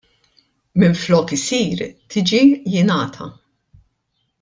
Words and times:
Minflok" 0.83 1.29
isir" 1.37 1.85
tiġi" 2.11 2.43
jingħata". 2.75 3.33